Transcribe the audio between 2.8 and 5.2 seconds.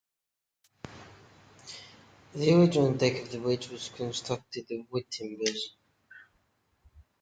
deck of the bridge was constructed of wood